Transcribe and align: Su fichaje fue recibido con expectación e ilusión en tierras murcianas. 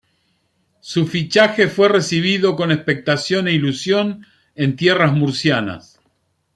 Su 0.79 1.05
fichaje 1.05 1.67
fue 1.67 1.87
recibido 1.87 2.55
con 2.55 2.71
expectación 2.71 3.47
e 3.47 3.51
ilusión 3.53 4.25
en 4.55 4.75
tierras 4.75 5.13
murcianas. 5.13 6.01